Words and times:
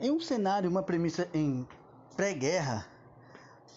Em 0.00 0.10
um 0.10 0.20
cenário, 0.20 0.70
uma 0.70 0.82
premissa 0.82 1.28
em 1.34 1.66
pré-guerra, 2.16 2.86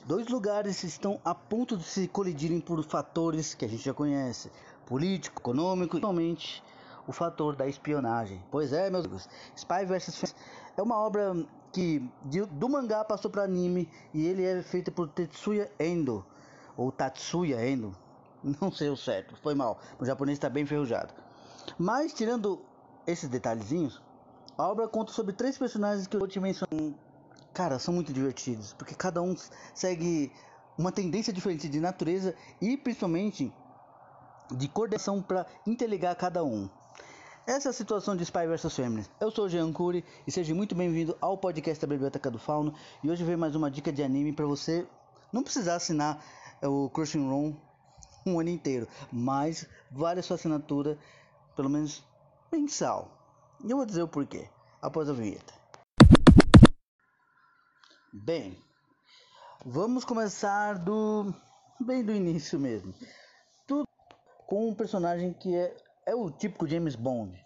dois 0.06 0.28
lugares 0.28 0.84
estão 0.84 1.20
a 1.26 1.36
ponto 1.36 1.76
de 1.76 1.84
se 1.84 2.08
colidirem 2.08 2.62
por 2.62 2.84
fatores 2.84 3.54
que 3.54 3.66
a 3.66 3.68
gente 3.68 3.84
já 3.84 3.94
conhece: 3.94 4.52
político, 4.86 5.42
econômico 5.42 5.98
e, 5.98 6.00
principalmente, 6.00 6.64
o 7.06 7.12
fator 7.12 7.56
da 7.56 7.68
espionagem. 7.68 8.44
Pois 8.52 8.72
é, 8.72 8.90
meus 8.90 9.06
amigos, 9.06 9.30
Spy 9.56 9.86
vs 9.86 10.36
é 10.78 10.82
uma 10.82 10.98
obra 10.98 11.34
que 11.72 12.02
de, 12.26 12.46
do 12.46 12.70
mangá 12.70 13.04
passou 13.04 13.30
para 13.30 13.44
anime 13.44 13.90
e 14.14 14.26
ele 14.26 14.44
é 14.44 14.62
feito 14.62 14.92
por 14.92 15.10
Tetsuya 15.10 15.72
Endo 15.80 16.26
ou 16.76 16.92
Tatsuya 16.92 17.68
Endo, 17.68 17.96
não 18.44 18.72
sei 18.72 18.90
o 18.90 18.98
certo, 18.98 19.36
foi 19.38 19.56
mal. 19.56 19.80
O 20.00 20.06
japonês 20.06 20.38
está 20.38 20.50
bem 20.50 20.64
enferrujado. 20.64 21.14
Mas 21.78 22.14
tirando 22.14 22.62
esses 23.06 23.30
detalhezinhos, 23.30 24.02
a 24.58 24.68
obra 24.68 24.88
conta 24.88 25.12
sobre 25.12 25.34
três 25.34 25.58
personagens 25.58 26.08
que 26.08 26.16
eu 26.16 26.28
te 26.28 26.40
mencionar. 26.40 26.94
Cara, 27.54 27.80
são 27.80 27.94
muito 27.94 28.14
divertidos, 28.14 28.74
porque 28.74 28.94
cada 28.94 29.22
um 29.22 29.36
segue 29.74 30.32
uma 30.78 30.92
tendência 30.92 31.34
diferente 31.34 31.68
de 31.68 31.80
natureza 31.80 32.36
e 32.62 32.78
principalmente 32.78 33.52
de 34.52 34.68
coordenação 34.68 35.22
para 35.22 35.46
interligar 35.66 36.16
cada 36.16 36.44
um. 36.44 36.70
Essa 37.46 37.70
é 37.70 37.72
a 37.72 37.74
situação 37.74 38.16
de 38.16 38.24
Spy 38.24 38.46
vs 38.46 38.76
Family. 38.76 39.06
Eu 39.20 39.32
sou 39.32 39.46
o 39.46 39.50
Jean 39.50 39.72
Cury 39.72 40.04
e 40.26 40.32
seja 40.32 40.54
muito 40.54 40.76
bem-vindo 40.76 41.18
ao 41.22 41.38
podcast 41.38 41.82
da 41.82 41.88
Biblioteca 41.88 42.30
do 42.30 42.38
Fauno. 42.38 42.74
E 43.02 43.10
hoje 43.10 43.24
vem 43.24 43.38
mais 43.38 43.56
uma 43.56 43.72
dica 43.72 43.92
de 43.92 44.04
anime 44.04 44.34
para 44.34 44.46
você 44.46 44.86
não 45.32 45.44
precisar 45.44 45.76
assinar 45.76 46.22
o 46.62 46.90
Crunchyroll 46.90 47.56
um 48.30 48.40
ano 48.40 48.50
inteiro, 48.50 48.88
mas 49.12 49.68
vale 49.92 50.20
a 50.20 50.24
sua 50.24 50.36
assinatura 50.36 50.98
pelo 51.56 51.70
menos 51.70 52.04
mensal. 52.52 53.12
E 53.64 53.72
eu 53.72 53.78
vou 53.78 53.86
dizer 53.86 54.04
o 54.04 54.08
porquê 54.08 54.50
após 54.82 55.10
a 55.10 55.14
vinheta. 55.14 55.54
Bem, 58.14 58.58
vamos 59.66 60.06
começar 60.06 60.78
do 60.80 61.34
bem 61.80 62.04
do 62.04 62.12
início 62.12 62.60
mesmo. 62.60 62.94
Tudo 63.68 63.88
com 64.48 64.70
um 64.70 64.76
personagem 64.76 65.34
que 65.34 65.56
é 65.56 65.76
é 66.08 66.16
o 66.16 66.32
típico 66.32 66.66
James 66.66 66.96
Bond. 66.96 67.38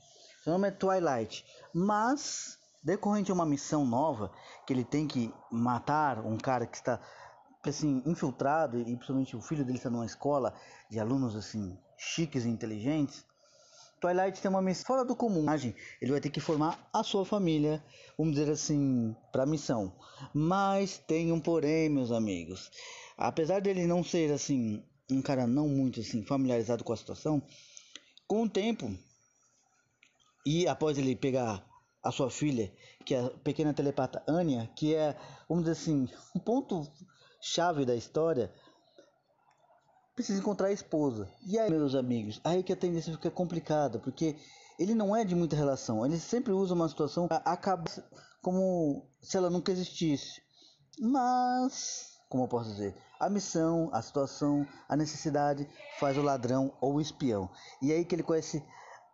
Seu 0.43 0.53
nome 0.53 0.67
é 0.67 0.71
Twilight, 0.71 1.43
mas 1.73 2.59
decorrente 2.83 3.31
a 3.31 3.33
uma 3.33 3.45
missão 3.45 3.83
nova 3.83 4.31
que 4.67 4.71
ele 4.71 4.83
tem 4.83 5.07
que 5.07 5.33
matar 5.51 6.19
um 6.19 6.37
cara 6.37 6.67
que 6.67 6.77
está 6.77 6.99
assim 7.69 8.01
infiltrado 8.05 8.79
e 8.79 8.83
principalmente 8.83 9.35
o 9.35 9.41
filho 9.41 9.63
dele 9.63 9.77
está 9.77 9.89
numa 9.89 10.05
escola 10.05 10.53
de 10.89 10.99
alunos 10.99 11.35
assim 11.35 11.77
chiques 11.97 12.45
e 12.45 12.49
inteligentes. 12.49 13.23
Twilight 13.99 14.41
tem 14.41 14.49
uma 14.49 14.63
missão 14.63 14.85
fora 14.87 15.05
do 15.05 15.15
comum. 15.15 15.45
Ele 16.01 16.11
vai 16.11 16.19
ter 16.19 16.31
que 16.31 16.39
formar 16.39 16.89
a 16.91 17.03
sua 17.03 17.23
família, 17.23 17.83
vamos 18.17 18.33
dizer 18.33 18.51
assim, 18.51 19.15
para 19.31 19.43
a 19.43 19.45
missão. 19.45 19.93
Mas 20.33 20.97
tem 20.97 21.31
um 21.31 21.39
porém, 21.39 21.87
meus 21.87 22.11
amigos. 22.11 22.71
Apesar 23.15 23.61
dele 23.61 23.85
não 23.85 24.03
ser 24.03 24.31
assim 24.33 24.83
um 25.11 25.21
cara 25.21 25.45
não 25.45 25.67
muito 25.67 25.99
assim 25.99 26.23
familiarizado 26.23 26.83
com 26.83 26.93
a 26.93 26.97
situação, 26.97 27.41
com 28.27 28.43
o 28.43 28.49
tempo, 28.49 28.91
e 30.45 30.67
após 30.67 30.97
ele 30.97 31.15
pegar 31.15 31.63
a 32.03 32.11
sua 32.11 32.31
filha, 32.31 32.73
que 33.05 33.13
é 33.13 33.19
a 33.19 33.29
pequena 33.29 33.73
telepata 33.73 34.23
Anya, 34.27 34.67
que 34.75 34.95
é, 34.95 35.15
vamos 35.47 35.65
dizer 35.65 35.73
assim, 35.73 36.07
um 36.35 36.39
ponto 36.39 36.91
chave 37.41 37.85
da 37.85 37.95
história, 37.95 38.53
precisa 40.15 40.39
encontrar 40.39 40.67
a 40.67 40.71
esposa. 40.71 41.27
E 41.45 41.57
aí, 41.57 41.69
meus 41.69 41.95
amigos, 41.95 42.39
aí 42.43 42.63
que 42.63 42.71
a 42.71 42.75
tendência 42.75 43.11
fica 43.13 43.31
complicada, 43.31 43.99
porque 43.99 44.35
ele 44.79 44.93
não 44.93 45.15
é 45.15 45.25
de 45.25 45.35
muita 45.35 45.55
relação, 45.55 46.05
ele 46.05 46.19
sempre 46.19 46.53
usa 46.53 46.73
uma 46.73 46.87
situação 46.87 47.27
acaba 47.43 47.83
como 48.41 49.07
se 49.21 49.37
ela 49.37 49.49
nunca 49.49 49.71
existisse. 49.71 50.41
Mas, 50.99 52.19
como 52.29 52.43
eu 52.43 52.47
posso 52.47 52.69
dizer, 52.69 52.95
a 53.19 53.29
missão, 53.29 53.89
a 53.93 54.01
situação, 54.01 54.67
a 54.87 54.95
necessidade 54.95 55.67
faz 55.99 56.17
o 56.17 56.21
ladrão 56.21 56.73
ou 56.79 56.95
o 56.95 57.01
espião. 57.01 57.49
E 57.81 57.91
aí 57.91 58.05
que 58.05 58.15
ele 58.15 58.23
conhece 58.23 58.63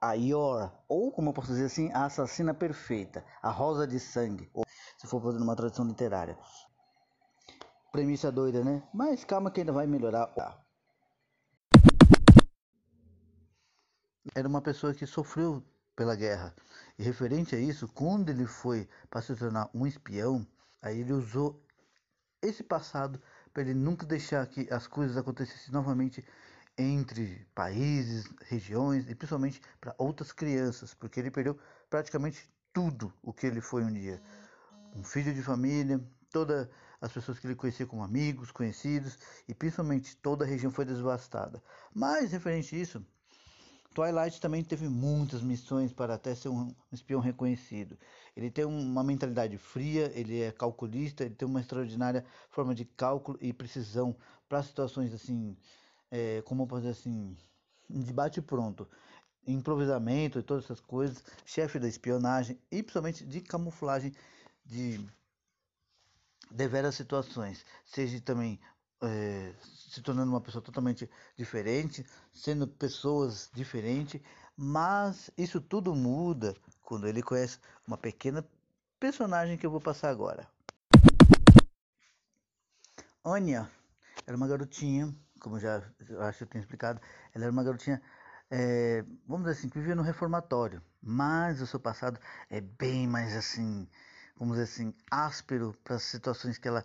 a 0.02 0.14
Yor, 0.14 0.72
ou 0.88 1.12
como 1.12 1.30
eu 1.30 1.34
posso 1.34 1.48
dizer 1.48 1.66
assim, 1.66 1.92
a 1.92 2.06
assassina 2.06 2.54
perfeita, 2.54 3.26
a 3.42 3.50
rosa 3.50 3.88
de 3.88 4.00
sangue, 4.00 4.50
ou 4.54 4.64
se 4.98 5.08
for 5.08 5.22
fazendo 5.22 5.44
uma 5.44 5.56
tradução 5.56 5.86
literária. 5.86 6.38
Premissa 7.92 8.32
doida, 8.32 8.64
né? 8.64 8.84
Mas 8.94 9.24
calma 9.24 9.52
que 9.52 9.62
ainda 9.62 9.72
vai 9.72 9.88
melhorar. 9.88 10.34
Era 14.36 14.48
uma 14.48 14.62
pessoa 14.62 14.94
que 14.94 15.06
sofreu 15.06 15.64
pela 15.96 16.16
guerra. 16.16 16.54
E 16.98 17.04
referente 17.04 17.56
a 17.56 17.60
isso, 17.60 17.88
quando 17.88 18.30
ele 18.30 18.46
foi 18.46 18.88
para 19.10 19.22
se 19.22 19.36
tornar 19.36 19.70
um 19.74 19.88
espião, 19.88 20.46
aí 20.82 21.00
ele 21.00 21.14
usou 21.14 21.62
esse 22.42 22.64
passado 22.64 23.20
para 23.54 23.64
ele 23.64 23.74
nunca 23.74 24.06
deixar 24.06 24.46
que 24.46 24.72
as 24.72 24.86
coisas 24.86 25.18
acontecessem 25.18 25.74
novamente 25.74 26.24
entre 26.78 27.48
países, 27.56 28.32
regiões 28.46 29.10
e 29.10 29.16
principalmente 29.16 29.60
para 29.82 29.96
outras 29.98 30.32
crianças, 30.32 30.94
porque 30.94 31.20
ele 31.20 31.32
perdeu 31.32 31.58
praticamente 31.90 32.48
tudo 32.72 33.12
o 33.24 33.34
que 33.34 33.48
ele 33.48 33.60
foi 33.60 33.84
um 33.84 33.92
dia. 33.92 34.22
Um 34.96 35.04
filho 35.04 35.34
de 35.34 35.42
família, 35.42 36.00
todas 36.32 36.68
as 37.00 37.12
pessoas 37.12 37.40
que 37.40 37.48
ele 37.48 37.56
conhecia 37.56 37.86
como 37.86 38.04
amigos, 38.04 38.52
conhecidos 38.52 39.18
e 39.48 39.54
principalmente 39.54 40.16
toda 40.18 40.44
a 40.44 40.48
região 40.48 40.72
foi 40.72 40.86
devastada. 40.86 41.62
Mas 41.94 42.32
referente 42.32 42.76
a 42.76 42.80
isso, 42.80 43.06
Twilight 43.94 44.40
também 44.40 44.64
teve 44.64 44.88
muitas 44.88 45.42
missões 45.42 45.92
para 45.92 46.14
até 46.14 46.36
ser 46.36 46.50
um 46.50 46.72
espião 46.92 47.20
reconhecido. 47.20 47.98
Ele 48.36 48.52
tem 48.52 48.64
uma 48.64 49.04
mentalidade 49.04 49.58
fria, 49.58 50.12
ele 50.14 50.40
é 50.40 50.52
calculista, 50.52 51.24
ele 51.24 51.34
tem 51.34 51.48
uma 51.48 51.60
extraordinária 51.60 52.24
forma 52.52 52.76
de 52.76 52.86
cálculo 52.86 53.40
e 53.42 53.52
precisão 53.52 54.16
para 54.48 54.62
situações 54.62 55.14
assim, 55.14 55.58
é, 56.12 56.42
como 56.44 56.68
dizer 56.68 56.90
assim, 56.90 57.36
debate 57.90 58.42
pronto, 58.42 58.88
improvisamento 59.48 60.38
e 60.38 60.44
todas 60.44 60.66
essas 60.66 60.80
coisas, 60.80 61.24
chefe 61.46 61.80
da 61.80 61.88
espionagem 61.88 62.60
e 62.72 62.84
principalmente 62.84 63.26
de 63.26 63.42
camuflagem 63.42 64.14
de 64.64 65.00
deveras 66.52 66.96
situações, 66.96 67.66
seja 67.86 68.20
também 68.22 68.60
é, 69.02 69.54
se 69.62 70.02
tornando 70.02 70.32
uma 70.32 70.42
pessoa 70.42 70.62
totalmente 70.62 71.10
diferente, 71.36 72.06
sendo 72.34 72.68
pessoas 72.68 73.50
diferentes, 73.54 74.22
mas 74.56 75.30
isso 75.38 75.62
tudo 75.62 75.96
muda 75.96 76.56
quando 76.82 77.08
ele 77.08 77.22
conhece 77.22 77.60
uma 77.86 77.98
pequena 77.98 78.46
personagem 79.00 79.58
que 79.58 79.66
eu 79.66 79.72
vou 79.72 79.82
passar 79.82 80.10
agora. 80.10 80.48
Anya 83.24 83.70
era 84.26 84.36
uma 84.36 84.48
garotinha, 84.48 85.14
como 85.40 85.60
já 85.60 85.84
acho 86.22 86.38
que 86.40 86.44
eu 86.44 86.48
tenho 86.48 86.62
explicado, 86.62 87.00
ela 87.34 87.46
era 87.46 87.52
uma 87.52 87.64
garotinha, 87.64 88.02
é, 88.50 89.04
vamos 89.28 89.46
dizer 89.46 89.60
assim, 89.60 89.70
que 89.70 89.80
vivia 89.80 89.96
no 89.96 90.02
reformatório, 90.02 90.82
mas 91.02 91.62
o 91.62 91.68
seu 91.68 91.80
passado 91.80 92.20
é 92.50 92.62
bem 92.62 93.06
mais 93.08 93.36
assim, 93.36 93.88
vamos 94.40 94.58
dizer 94.58 94.64
assim, 94.64 94.94
áspero 95.10 95.76
para 95.84 95.96
as 95.96 96.04
situações 96.04 96.58
que 96.58 96.68
ela 96.68 96.84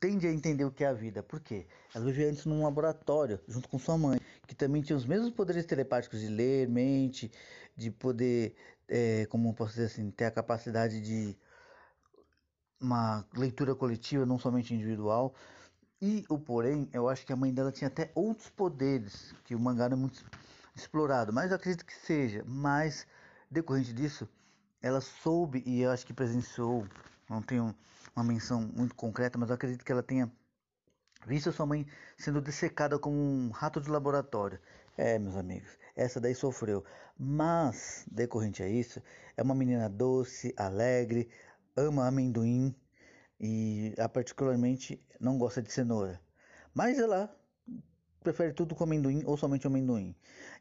tende 0.00 0.26
a 0.26 0.32
entender 0.32 0.64
o 0.64 0.70
que 0.70 0.84
é 0.84 0.88
a 0.88 0.92
vida. 0.92 1.22
Por 1.22 1.40
quê? 1.40 1.66
Ela 1.94 2.04
vivia 2.04 2.28
antes 2.28 2.44
num 2.44 2.62
laboratório, 2.62 3.40
junto 3.48 3.68
com 3.68 3.78
sua 3.78 3.98
mãe, 3.98 4.20
que 4.46 4.54
também 4.54 4.82
tinha 4.82 4.96
os 4.96 5.04
mesmos 5.04 5.30
poderes 5.30 5.66
telepáticos 5.66 6.20
de 6.20 6.28
ler 6.28 6.68
mente, 6.68 7.30
de 7.76 7.90
poder, 7.90 8.54
é, 8.88 9.26
como 9.26 9.52
posso 9.54 9.72
dizer 9.72 9.86
assim, 9.86 10.10
ter 10.10 10.26
a 10.26 10.30
capacidade 10.30 11.00
de 11.00 11.36
uma 12.80 13.26
leitura 13.36 13.74
coletiva, 13.74 14.24
não 14.24 14.38
somente 14.38 14.74
individual. 14.74 15.34
E 16.00 16.24
o 16.28 16.38
porém, 16.38 16.88
eu 16.92 17.08
acho 17.08 17.26
que 17.26 17.32
a 17.32 17.36
mãe 17.36 17.52
dela 17.52 17.72
tinha 17.72 17.88
até 17.88 18.10
outros 18.14 18.48
poderes, 18.48 19.34
que 19.44 19.54
o 19.54 19.58
mangá 19.58 19.88
não 19.88 19.96
é 19.96 20.00
muito 20.00 20.24
explorado, 20.74 21.32
mas 21.32 21.50
eu 21.50 21.56
acredito 21.56 21.84
que 21.84 21.94
seja. 21.94 22.44
Mas, 22.46 23.06
decorrente 23.50 23.92
disso, 23.92 24.28
ela 24.82 25.00
soube 25.00 25.62
e 25.66 25.82
eu 25.82 25.90
acho 25.90 26.06
que 26.06 26.12
presenciou, 26.12 26.86
não 27.28 27.42
tenho 27.42 27.74
uma 28.14 28.24
menção 28.24 28.62
muito 28.62 28.94
concreta, 28.94 29.38
mas 29.38 29.48
eu 29.48 29.54
acredito 29.54 29.84
que 29.84 29.92
ela 29.92 30.02
tenha 30.02 30.30
visto 31.26 31.48
a 31.48 31.52
sua 31.52 31.66
mãe 31.66 31.86
sendo 32.16 32.40
dessecada 32.40 32.98
como 32.98 33.16
um 33.16 33.50
rato 33.50 33.80
de 33.80 33.90
laboratório. 33.90 34.58
É, 34.96 35.18
meus 35.18 35.36
amigos, 35.36 35.70
essa 35.94 36.20
daí 36.20 36.34
sofreu. 36.34 36.84
Mas, 37.16 38.04
decorrente 38.10 38.62
a 38.62 38.68
isso, 38.68 39.02
é 39.36 39.42
uma 39.42 39.54
menina 39.54 39.88
doce, 39.88 40.52
alegre, 40.56 41.30
ama 41.76 42.06
amendoim 42.06 42.74
e 43.40 43.94
a 43.98 44.08
particularmente 44.08 45.00
não 45.20 45.38
gosta 45.38 45.62
de 45.62 45.72
cenoura. 45.72 46.20
Mas 46.74 46.98
ela 46.98 47.32
prefere 48.22 48.52
tudo 48.52 48.74
com 48.74 48.84
amendoim 48.84 49.22
ou 49.24 49.36
somente 49.36 49.66
amendoim. 49.66 50.14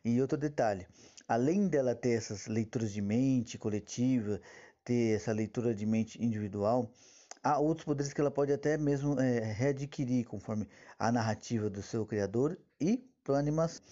E 0.05 0.21
outro 0.21 0.37
detalhe, 0.37 0.87
além 1.27 1.68
dela 1.68 1.94
ter 1.94 2.12
essas 2.12 2.47
leituras 2.47 2.91
de 2.91 3.01
mente 3.01 3.57
coletiva, 3.57 4.39
ter 4.83 5.15
essa 5.15 5.33
leitura 5.33 5.75
de 5.75 5.85
mente 5.85 6.24
individual, 6.24 6.89
há 7.44 7.59
outros 7.59 7.85
poderes 7.85 8.13
que 8.13 8.21
ela 8.21 8.31
pode 8.31 8.53
até 8.53 8.77
mesmo 8.77 9.19
é, 9.19 9.39
readquirir 9.39 10.25
conforme 10.25 10.68
a 10.97 11.12
narrativa 11.12 11.69
do 11.69 11.81
seu 11.81 12.06
criador 12.06 12.57
e 12.79 13.03
para 13.24 13.38
animação. 13.38 13.83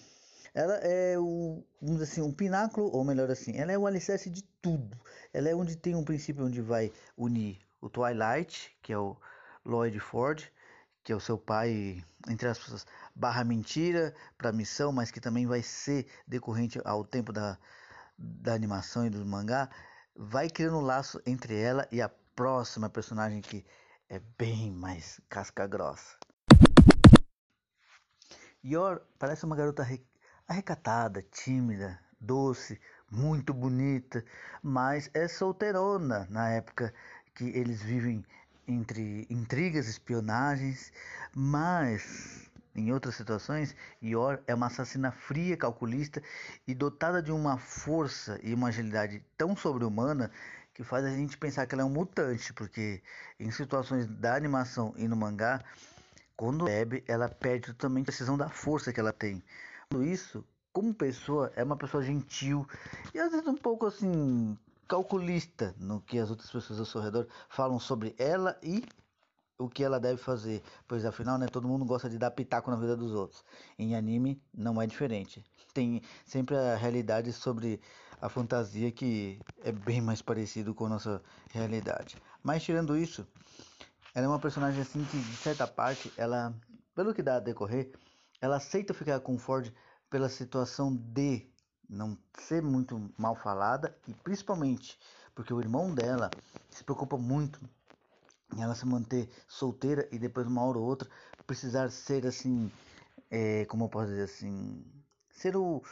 ela 0.54 0.74
é 0.76 1.18
o, 1.18 1.62
vamos 1.80 2.00
assim, 2.00 2.22
um 2.22 2.32
pináculo, 2.32 2.90
ou 2.90 3.04
melhor 3.04 3.30
assim, 3.30 3.56
ela 3.56 3.72
é 3.72 3.78
o 3.78 3.86
alicerce 3.86 4.30
de 4.30 4.42
tudo. 4.62 4.98
Ela 5.32 5.50
é 5.50 5.54
onde 5.54 5.76
tem 5.76 5.94
um 5.94 6.04
princípio 6.04 6.46
onde 6.46 6.62
vai 6.62 6.90
unir 7.16 7.58
o 7.80 7.90
Twilight, 7.90 8.74
que 8.82 8.92
é 8.92 8.98
o 8.98 9.16
Lloyd 9.64 9.98
Ford, 10.00 10.50
que 11.06 11.12
é 11.12 11.16
o 11.16 11.20
seu 11.20 11.38
pai, 11.38 12.04
entre 12.28 12.48
aspas, 12.48 12.84
barra 13.14 13.44
mentira 13.44 14.12
para 14.36 14.50
a 14.50 14.52
missão, 14.52 14.90
mas 14.90 15.08
que 15.08 15.20
também 15.20 15.46
vai 15.46 15.62
ser 15.62 16.04
decorrente 16.26 16.80
ao 16.84 17.04
tempo 17.04 17.32
da, 17.32 17.56
da 18.18 18.52
animação 18.54 19.06
e 19.06 19.10
do 19.10 19.24
mangá, 19.24 19.70
vai 20.16 20.50
criando 20.50 20.78
um 20.78 20.80
laço 20.80 21.22
entre 21.24 21.56
ela 21.56 21.86
e 21.92 22.02
a 22.02 22.08
próxima 22.34 22.90
personagem 22.90 23.40
que 23.40 23.64
é 24.08 24.20
bem 24.36 24.72
mais 24.72 25.20
casca 25.28 25.64
grossa. 25.64 26.16
Yor 28.64 29.00
parece 29.16 29.44
uma 29.44 29.54
garota 29.54 29.86
arrecatada, 30.48 31.22
tímida, 31.30 32.00
doce, 32.20 32.80
muito 33.08 33.54
bonita, 33.54 34.24
mas 34.60 35.08
é 35.14 35.28
solteirona 35.28 36.26
na 36.28 36.50
época 36.50 36.92
que 37.32 37.44
eles 37.44 37.80
vivem 37.80 38.26
entre 38.66 39.26
intrigas, 39.30 39.88
espionagens, 39.88 40.92
mas 41.34 42.50
em 42.74 42.92
outras 42.92 43.14
situações, 43.14 43.74
Yor 44.02 44.40
é 44.46 44.54
uma 44.54 44.66
assassina 44.66 45.10
fria, 45.10 45.56
calculista 45.56 46.22
e 46.66 46.74
dotada 46.74 47.22
de 47.22 47.32
uma 47.32 47.56
força 47.56 48.38
e 48.42 48.52
uma 48.52 48.68
agilidade 48.68 49.24
tão 49.36 49.56
sobre-humana 49.56 50.30
que 50.74 50.84
faz 50.84 51.06
a 51.06 51.10
gente 51.10 51.38
pensar 51.38 51.66
que 51.66 51.74
ela 51.74 51.82
é 51.82 51.86
um 51.86 51.90
mutante, 51.90 52.52
porque 52.52 53.02
em 53.40 53.50
situações 53.50 54.06
da 54.06 54.34
animação 54.34 54.92
e 54.98 55.08
no 55.08 55.16
mangá, 55.16 55.64
quando 56.36 56.66
bebe, 56.66 57.02
ela 57.08 57.30
perde 57.30 57.72
totalmente 57.72 58.02
a 58.02 58.12
precisão 58.12 58.36
da 58.36 58.50
força 58.50 58.92
que 58.92 59.00
ela 59.00 59.12
tem. 59.12 59.42
Isso, 60.02 60.44
como 60.70 60.92
pessoa, 60.92 61.50
é 61.56 61.64
uma 61.64 61.78
pessoa 61.78 62.02
gentil 62.02 62.68
e 63.14 63.18
às 63.18 63.30
vezes 63.30 63.46
um 63.46 63.56
pouco 63.56 63.86
assim 63.86 64.58
calculista 64.86 65.74
no 65.78 66.00
que 66.00 66.18
as 66.18 66.30
outras 66.30 66.50
pessoas 66.50 66.78
ao 66.78 66.86
seu 66.86 67.00
redor 67.00 67.26
falam 67.48 67.78
sobre 67.78 68.14
ela 68.18 68.58
e 68.62 68.84
o 69.58 69.68
que 69.68 69.82
ela 69.82 69.98
deve 69.98 70.18
fazer, 70.18 70.62
pois 70.86 71.04
afinal, 71.04 71.38
né, 71.38 71.46
todo 71.46 71.66
mundo 71.66 71.84
gosta 71.84 72.10
de 72.10 72.18
dar 72.18 72.30
pitaco 72.30 72.70
na 72.70 72.76
vida 72.76 72.96
dos 72.96 73.12
outros. 73.12 73.42
Em 73.78 73.96
anime 73.96 74.40
não 74.52 74.80
é 74.80 74.86
diferente. 74.86 75.44
Tem 75.72 76.02
sempre 76.24 76.56
a 76.56 76.76
realidade 76.76 77.32
sobre 77.32 77.80
a 78.20 78.28
fantasia 78.28 78.90
que 78.90 79.40
é 79.62 79.72
bem 79.72 80.00
mais 80.00 80.22
parecido 80.22 80.74
com 80.74 80.86
a 80.86 80.90
nossa 80.90 81.22
realidade. 81.50 82.16
Mas 82.42 82.62
tirando 82.62 82.96
isso, 82.96 83.26
ela 84.14 84.26
é 84.26 84.28
uma 84.28 84.38
personagem 84.38 84.80
assim 84.80 85.04
que 85.04 85.18
de 85.18 85.36
certa 85.36 85.66
parte, 85.66 86.12
ela, 86.16 86.54
pelo 86.94 87.14
que 87.14 87.22
dá 87.22 87.36
a 87.36 87.40
decorrer, 87.40 87.92
ela 88.40 88.56
aceita 88.56 88.94
ficar 88.94 89.20
com 89.20 89.38
Ford 89.38 89.72
pela 90.10 90.28
situação 90.28 90.94
de 90.94 91.46
não 91.88 92.16
ser 92.38 92.62
muito 92.62 93.10
mal 93.16 93.34
falada 93.34 93.96
e 94.06 94.14
principalmente 94.14 94.98
porque 95.34 95.52
o 95.52 95.60
irmão 95.60 95.94
dela 95.94 96.30
se 96.70 96.82
preocupa 96.84 97.16
muito 97.16 97.60
em 98.54 98.62
ela 98.62 98.74
se 98.74 98.86
manter 98.86 99.28
solteira 99.48 100.08
e 100.10 100.18
depois 100.18 100.46
uma 100.46 100.62
hora 100.62 100.78
ou 100.78 100.84
outra 100.84 101.08
precisar 101.46 101.90
ser 101.90 102.26
assim, 102.26 102.70
é, 103.30 103.64
como 103.66 103.84
eu 103.84 103.88
posso 103.88 104.08
dizer 104.08 104.22
assim, 104.22 104.84
ser 105.30 105.56
o 105.56 105.82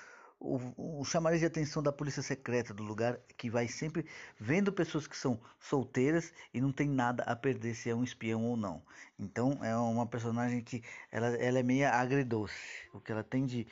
o, 0.45 1.01
o 1.01 1.05
chamariz 1.05 1.41
de 1.41 1.47
atenção 1.47 1.83
da 1.83 1.91
polícia 1.91 2.23
secreta 2.23 2.75
do 2.75 2.83
lugar 2.83 3.19
que 3.37 3.49
vai 3.49 3.67
sempre 3.67 4.05
vendo 4.39 4.73
pessoas 4.73 5.07
que 5.07 5.17
são 5.17 5.41
solteiras 5.59 6.33
e 6.53 6.61
não 6.61 6.71
tem 6.71 6.89
nada 6.89 7.23
a 7.25 7.35
perder 7.35 7.75
se 7.75 7.89
é 7.89 7.95
um 7.95 8.05
espião 8.05 8.45
ou 8.45 8.57
não. 8.57 8.83
Então 9.19 9.59
é 9.65 9.75
uma 9.77 10.07
personagem 10.07 10.63
que 10.63 10.83
ela, 11.11 11.29
ela 11.37 11.59
é 11.59 11.63
meio 11.63 11.89
agridoce. 11.89 12.55
O 12.93 13.01
que 13.01 13.11
ela 13.11 13.25
tem 13.25 13.47
de 13.47 13.67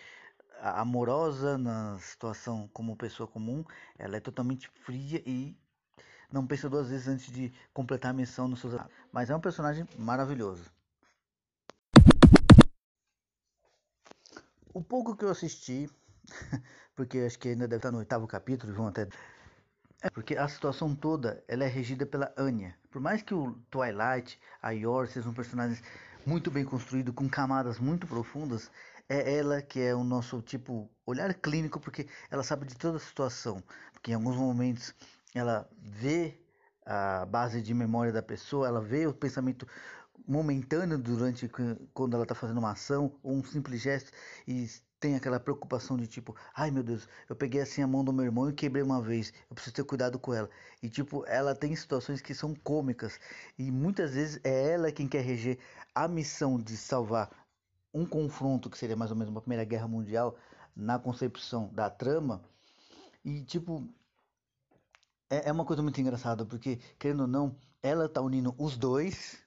amorosa 0.71 1.59
na 1.59 1.99
situação 1.99 2.69
como 2.73 2.97
pessoa 2.97 3.27
comum, 3.27 3.65
ela 3.99 4.17
é 4.17 4.21
totalmente 4.21 4.69
fria 4.85 5.23
e 5.27 5.57
não 6.33 6.47
pensa 6.47 6.71
duas 6.71 6.89
vezes 6.89 7.09
antes 7.09 7.33
de 7.33 7.53
completar 7.75 8.13
a 8.13 8.15
missão 8.15 8.49
nos 8.49 8.61
seus. 8.61 8.75
Mas 9.13 9.29
é 9.29 9.37
um 9.37 9.41
personagem 9.41 9.87
maravilhoso. 9.99 10.71
O 14.73 14.83
pouco 14.83 15.15
que 15.15 15.25
eu 15.25 15.31
assisti 15.31 15.91
porque 16.95 17.19
acho 17.19 17.39
que 17.39 17.49
ainda 17.49 17.67
deve 17.67 17.79
estar 17.79 17.91
no 17.91 17.99
oitavo 17.99 18.27
capítulo, 18.27 18.73
vão 18.73 18.87
até. 18.87 19.09
É 20.01 20.11
porque 20.11 20.37
a 20.37 20.49
situação 20.49 20.95
toda 20.97 21.45
ela 21.47 21.65
é 21.65 21.69
regida 21.69 22.05
pela 22.05 22.33
Anya. 22.37 22.77
Por 22.91 23.01
mais 23.01 23.23
que 23.23 23.35
o 23.35 23.53
Twilight, 23.71 24.41
a 24.61 24.71
Yor 24.71 25.07
sejam 25.07 25.33
personagens 25.33 25.83
muito 26.27 26.51
bem 26.51 26.65
construídos, 26.65 27.15
com 27.15 27.29
camadas 27.29 27.79
muito 27.79 28.07
profundas, 28.07 28.71
é 29.09 29.37
ela 29.37 29.61
que 29.63 29.81
é 29.81 29.95
o 29.95 30.05
nosso 30.05 30.41
tipo 30.43 30.91
olhar 31.07 31.33
clínico, 31.35 31.81
porque 31.81 32.09
ela 32.31 32.43
sabe 32.43 32.67
de 32.67 32.77
toda 32.77 32.97
a 32.97 33.01
situação. 33.01 33.63
Porque 33.93 34.13
em 34.13 34.15
alguns 34.15 34.37
momentos 34.37 34.95
ela 35.35 35.69
vê 35.79 36.39
a 36.85 37.25
base 37.27 37.63
de 37.63 37.73
memória 37.75 38.13
da 38.13 38.23
pessoa, 38.23 38.67
ela 38.67 38.81
vê 38.81 39.07
o 39.07 39.15
pensamento 39.15 39.67
momentâneo 40.27 40.99
durante 40.99 41.51
quando 41.93 42.15
ela 42.15 42.25
está 42.25 42.35
fazendo 42.35 42.59
uma 42.59 42.73
ação 42.73 43.13
ou 43.23 43.35
um 43.35 43.45
simples 43.45 43.81
gesto 43.81 44.11
e 44.47 44.69
tem 45.01 45.17
aquela 45.17 45.41
preocupação 45.41 45.97
de 45.97 46.07
tipo, 46.07 46.37
ai 46.55 46.71
meu 46.71 46.83
Deus, 46.83 47.09
eu 47.29 47.35
peguei 47.35 47.61
assim 47.61 47.83
a 47.83 47.89
mão 47.89 48.05
do 48.05 48.13
meu 48.13 48.25
irmão 48.25 48.49
e 48.49 48.53
quebrei 48.53 48.85
uma 48.85 49.03
vez, 49.03 49.33
eu 49.51 49.55
preciso 49.55 49.75
ter 49.75 49.85
cuidado 49.85 50.17
com 50.17 50.33
ela. 50.33 50.49
E 50.81 50.89
tipo, 50.89 51.25
ela 51.27 51.57
tem 51.57 51.75
situações 51.75 52.21
que 52.21 52.33
são 52.33 52.55
cômicas 52.55 53.19
e 53.59 53.69
muitas 53.73 54.15
vezes 54.15 54.41
é 54.45 54.75
ela 54.75 54.93
quem 54.93 55.09
quer 55.09 55.23
reger 55.23 55.59
a 55.93 56.07
missão 56.07 56.57
de 56.57 56.77
salvar 56.77 57.29
um 57.93 58.07
confronto 58.07 58.71
que 58.71 58.79
seria 58.79 58.97
mais 58.97 59.11
ou 59.11 59.17
menos 59.17 59.31
uma 59.31 59.41
Primeira 59.41 59.65
Guerra 59.65 59.89
Mundial 59.89 60.37
na 60.75 60.99
concepção 60.99 61.69
da 61.73 61.91
trama. 61.91 62.43
E 63.25 63.43
tipo, 63.45 63.87
é, 65.31 65.49
é 65.49 65.53
uma 65.53 65.65
coisa 65.65 65.83
muito 65.83 66.01
engraçada 66.01 66.45
porque 66.45 66.77
querendo 66.99 67.21
ou 67.23 67.27
não, 67.27 67.57
ela 67.83 68.09
tá 68.09 68.21
unindo 68.21 68.55
os 68.59 68.77
dois, 68.77 69.39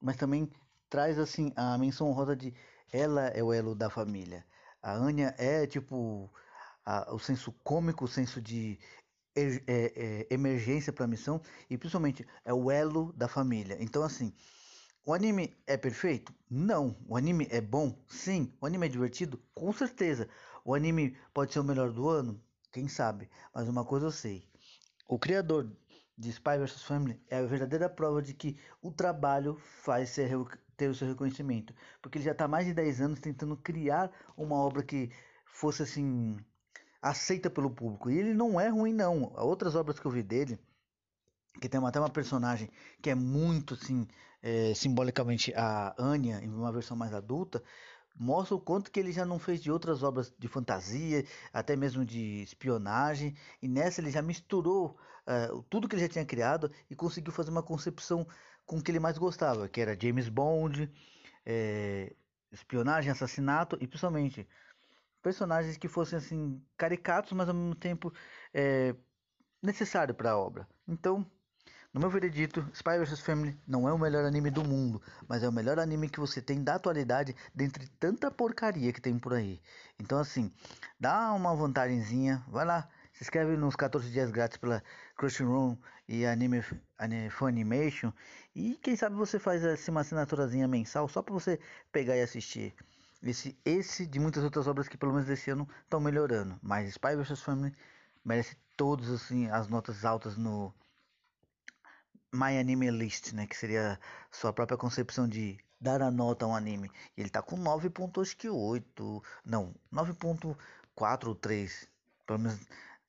mas 0.00 0.16
também 0.16 0.50
traz 0.88 1.18
assim 1.18 1.52
a 1.56 1.76
menção 1.78 2.08
honrosa 2.08 2.36
de 2.36 2.54
ela 2.92 3.26
é 3.28 3.42
o 3.42 3.52
elo 3.52 3.74
da 3.74 3.90
família 3.90 4.44
a 4.86 4.94
Anya 4.94 5.34
é 5.36 5.66
tipo 5.66 6.32
a, 6.84 7.12
o 7.12 7.18
senso 7.18 7.50
cômico, 7.64 8.04
o 8.04 8.08
senso 8.08 8.40
de 8.40 8.78
é, 9.34 9.50
é, 9.66 10.26
emergência 10.30 10.92
para 10.92 11.04
a 11.04 11.08
missão 11.08 11.42
e 11.68 11.76
principalmente 11.76 12.24
é 12.44 12.54
o 12.54 12.70
elo 12.70 13.12
da 13.12 13.26
família. 13.26 13.76
Então 13.80 14.04
assim, 14.04 14.32
o 15.06 15.14
anime 15.14 15.56
é 15.68 15.76
perfeito? 15.76 16.34
Não. 16.50 16.96
O 17.06 17.16
anime 17.16 17.46
é 17.48 17.60
bom? 17.60 17.96
Sim. 18.08 18.52
O 18.60 18.66
anime 18.66 18.86
é 18.86 18.88
divertido? 18.88 19.40
Com 19.54 19.72
certeza. 19.72 20.28
O 20.64 20.74
anime 20.74 21.16
pode 21.32 21.52
ser 21.52 21.60
o 21.60 21.64
melhor 21.64 21.92
do 21.92 22.08
ano? 22.08 22.42
Quem 22.72 22.88
sabe? 22.88 23.30
Mas 23.54 23.68
uma 23.68 23.84
coisa 23.84 24.06
eu 24.06 24.10
sei. 24.10 24.50
O 25.08 25.16
criador 25.16 25.70
de 26.18 26.30
Spy 26.30 26.58
vs 26.58 26.82
Family 26.82 27.22
é 27.30 27.38
a 27.38 27.46
verdadeira 27.46 27.88
prova 27.88 28.20
de 28.20 28.34
que 28.34 28.58
o 28.82 28.90
trabalho 28.90 29.56
faz 29.84 30.10
ser 30.10 30.30
ter 30.76 30.88
o 30.88 30.94
seu 30.94 31.06
reconhecimento, 31.06 31.72
porque 32.02 32.18
ele 32.18 32.24
já 32.24 32.32
está 32.32 32.48
mais 32.48 32.66
de 32.66 32.74
10 32.74 33.00
anos 33.00 33.20
tentando 33.20 33.56
criar 33.56 34.10
uma 34.36 34.56
obra 34.56 34.82
que 34.82 35.10
fosse 35.46 35.84
assim 35.84 36.36
aceita 37.00 37.48
pelo 37.48 37.70
público. 37.70 38.10
E 38.10 38.18
ele 38.18 38.34
não 38.34 38.60
é 38.60 38.68
ruim 38.68 38.92
não. 38.92 39.32
Outras 39.36 39.76
obras 39.76 40.00
que 40.00 40.06
eu 40.06 40.10
vi 40.10 40.22
dele, 40.22 40.58
que 41.60 41.68
tem 41.68 41.80
até 41.86 42.00
uma 42.00 42.10
personagem 42.10 42.68
que 43.00 43.08
é 43.08 43.14
muito 43.14 43.74
assim 43.74 44.06
é, 44.46 44.72
simbolicamente 44.74 45.52
a 45.56 45.92
Anya 45.98 46.38
em 46.40 46.48
uma 46.48 46.70
versão 46.70 46.96
mais 46.96 47.12
adulta, 47.12 47.60
mostra 48.14 48.54
o 48.54 48.60
quanto 48.60 48.92
que 48.92 49.00
ele 49.00 49.10
já 49.10 49.24
não 49.24 49.40
fez 49.40 49.60
de 49.60 49.72
outras 49.72 50.04
obras 50.04 50.32
de 50.38 50.46
fantasia, 50.46 51.24
até 51.52 51.74
mesmo 51.74 52.04
de 52.04 52.42
espionagem, 52.42 53.34
e 53.60 53.66
nessa 53.66 54.00
ele 54.00 54.10
já 54.12 54.22
misturou 54.22 54.96
uh, 55.26 55.62
tudo 55.64 55.88
que 55.88 55.96
ele 55.96 56.02
já 56.02 56.08
tinha 56.08 56.24
criado 56.24 56.70
e 56.88 56.94
conseguiu 56.94 57.32
fazer 57.32 57.50
uma 57.50 57.62
concepção 57.62 58.24
com 58.64 58.78
o 58.78 58.82
que 58.82 58.92
ele 58.92 59.00
mais 59.00 59.18
gostava, 59.18 59.68
que 59.68 59.80
era 59.80 59.98
James 60.00 60.28
Bond, 60.28 60.88
é, 61.44 62.14
espionagem, 62.52 63.10
assassinato 63.10 63.76
e 63.80 63.86
principalmente 63.88 64.46
personagens 65.22 65.76
que 65.76 65.88
fossem 65.88 66.18
assim 66.18 66.62
caricatos, 66.76 67.32
mas 67.32 67.48
ao 67.48 67.54
mesmo 67.54 67.74
tempo 67.74 68.12
é, 68.54 68.94
necessário 69.60 70.14
para 70.14 70.30
a 70.30 70.38
obra. 70.38 70.68
Então, 70.86 71.26
no 71.96 72.00
meu 72.00 72.10
veredito, 72.10 72.60
Spy 72.74 72.98
vs 72.98 73.20
Family 73.20 73.58
não 73.66 73.88
é 73.88 73.92
o 73.92 73.98
melhor 73.98 74.26
anime 74.26 74.50
do 74.50 74.62
mundo, 74.62 75.00
mas 75.26 75.42
é 75.42 75.48
o 75.48 75.52
melhor 75.52 75.78
anime 75.78 76.10
que 76.10 76.20
você 76.20 76.42
tem 76.42 76.62
da 76.62 76.74
atualidade 76.74 77.34
dentre 77.54 77.88
tanta 77.98 78.30
porcaria 78.30 78.92
que 78.92 79.00
tem 79.00 79.18
por 79.18 79.32
aí. 79.32 79.58
Então 79.98 80.18
assim, 80.18 80.52
dá 81.00 81.32
uma 81.32 81.56
vantagemzinha, 81.56 82.44
vai 82.48 82.66
lá, 82.66 82.86
se 83.14 83.24
inscreve 83.24 83.56
nos 83.56 83.74
14 83.76 84.10
dias 84.10 84.30
grátis 84.30 84.58
pela 84.58 84.82
Crunchyroll 85.16 85.78
e 86.06 86.26
Anime, 86.26 86.62
Anime 86.98 87.30
Funimation 87.30 88.12
e 88.54 88.74
quem 88.82 88.94
sabe 88.94 89.16
você 89.16 89.38
faz 89.38 89.64
assim, 89.64 89.90
uma 89.90 90.02
assinaturazinha 90.02 90.68
mensal 90.68 91.08
só 91.08 91.22
para 91.22 91.32
você 91.32 91.58
pegar 91.90 92.14
e 92.14 92.20
assistir. 92.20 92.74
Esse, 93.22 93.56
esse 93.64 94.06
de 94.06 94.20
muitas 94.20 94.44
outras 94.44 94.66
obras 94.66 94.86
que 94.86 94.98
pelo 94.98 95.14
menos 95.14 95.30
esse 95.30 95.48
ano 95.48 95.66
estão 95.82 95.98
melhorando, 95.98 96.60
mas 96.62 96.90
Spy 96.90 97.16
vs 97.16 97.40
Family 97.40 97.74
merece 98.22 98.54
todos 98.76 99.10
assim 99.10 99.48
as 99.48 99.66
notas 99.66 100.04
altas 100.04 100.36
no 100.36 100.74
My 102.32 102.58
Anime 102.58 102.90
List, 102.90 103.32
né, 103.32 103.46
que 103.46 103.56
seria 103.56 103.98
sua 104.30 104.52
própria 104.52 104.76
concepção 104.76 105.28
de 105.28 105.58
dar 105.80 106.02
a 106.02 106.10
nota 106.10 106.44
a 106.44 106.48
um 106.48 106.54
anime. 106.54 106.90
Ele 107.16 107.30
tá 107.30 107.42
com 107.42 107.56
9.8, 107.56 109.22
não, 109.44 109.74
9.4 109.92 111.28
ou 111.28 111.34
3, 111.34 111.88
pelo 112.26 112.38
menos 112.38 112.60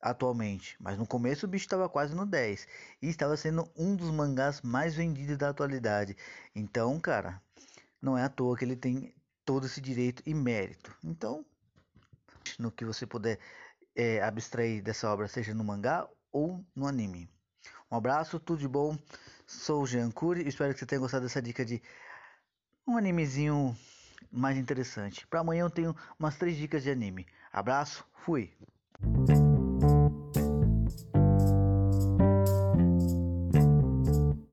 atualmente. 0.01 0.77
Mas 0.79 0.97
no 0.97 1.07
começo 1.07 1.45
o 1.45 1.49
bicho 1.49 1.65
estava 1.65 1.89
quase 1.89 2.15
no 2.15 2.25
10 2.25 2.67
e 3.01 3.07
estava 3.09 3.35
sendo 3.35 3.69
um 3.75 3.95
dos 3.95 4.11
mangás 4.11 4.61
mais 4.61 4.95
vendidos 4.95 5.37
da 5.37 5.49
atualidade. 5.49 6.15
Então, 6.55 6.99
cara, 6.99 7.41
não 8.01 8.17
é 8.17 8.23
à 8.23 8.29
toa 8.29 8.57
que 8.57 8.65
ele 8.65 8.75
tem 8.75 9.13
todo 9.45 9.65
esse 9.65 9.81
direito 9.81 10.21
e 10.25 10.33
mérito. 10.33 10.95
Então, 11.03 11.45
no 12.59 12.71
que 12.71 12.85
você 12.85 13.05
puder 13.05 13.39
é, 13.95 14.21
abstrair 14.21 14.81
dessa 14.83 15.11
obra, 15.11 15.27
seja 15.27 15.53
no 15.53 15.63
mangá 15.63 16.07
ou 16.31 16.63
no 16.75 16.85
anime. 16.85 17.29
Um 17.89 17.97
abraço, 17.97 18.39
tudo 18.39 18.59
de 18.59 18.67
bom. 18.67 18.97
Sou 19.45 19.83
o 19.83 19.87
Jean 19.87 20.11
Cury, 20.11 20.47
espero 20.47 20.73
que 20.73 20.79
você 20.79 20.85
tenha 20.85 20.99
gostado 20.99 21.23
dessa 21.23 21.41
dica 21.41 21.63
de 21.63 21.81
um 22.85 22.97
animezinho 22.97 23.75
mais 24.31 24.57
interessante. 24.57 25.25
Para 25.27 25.39
amanhã 25.39 25.61
eu 25.63 25.69
tenho 25.69 25.95
umas 26.19 26.35
três 26.35 26.57
dicas 26.57 26.83
de 26.83 26.91
anime. 26.91 27.25
Abraço, 27.51 28.05
fui! 28.25 28.51